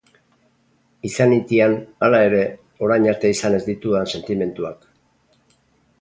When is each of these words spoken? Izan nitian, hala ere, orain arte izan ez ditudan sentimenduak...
Izan 1.09 1.29
nitian, 1.33 1.75
hala 2.07 2.23
ere, 2.29 2.41
orain 2.87 3.07
arte 3.15 3.33
izan 3.35 3.59
ez 3.61 3.63
ditudan 3.71 4.11
sentimenduak... 4.17 4.93